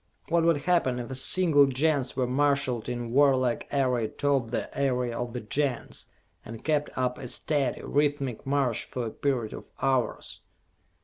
[0.29, 5.15] What would happen if a single Gens were marshalled in warlike array atop the area
[5.15, 6.07] of the Gens,
[6.43, 10.41] and kept up a steady, rhythmic march for a period of hours?"